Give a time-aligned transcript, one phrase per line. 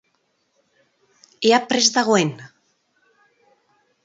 [1.51, 2.31] Ea prest dagoen!